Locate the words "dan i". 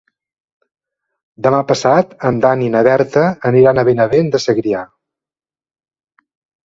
2.45-2.71